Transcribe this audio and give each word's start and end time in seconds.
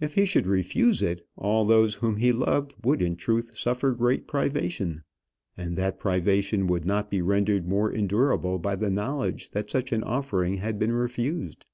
If 0.00 0.16
he 0.16 0.26
should 0.26 0.46
refuse 0.46 1.00
it, 1.00 1.26
all 1.34 1.64
those 1.64 1.94
whom 1.94 2.18
he 2.18 2.30
loved 2.30 2.74
would 2.84 3.00
in 3.00 3.16
truth 3.16 3.56
suffer 3.56 3.92
great 3.94 4.28
privation; 4.28 5.02
and 5.56 5.78
that 5.78 5.98
privation 5.98 6.66
would 6.66 6.84
not 6.84 7.10
be 7.10 7.22
rendered 7.22 7.66
more 7.66 7.90
endurable 7.90 8.58
by 8.58 8.76
the 8.76 8.90
knowledge 8.90 9.52
that 9.52 9.70
such 9.70 9.92
an 9.92 10.04
offer 10.04 10.44
had 10.44 10.78
been 10.78 10.92
refused. 10.92 11.64